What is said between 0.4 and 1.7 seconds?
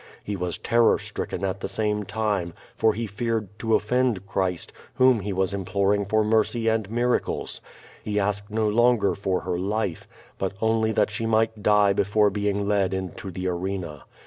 terror stricken at the